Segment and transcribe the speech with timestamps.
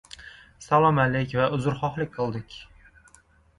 [0.67, 2.59] Salom-alik va uzrxohlik qildik.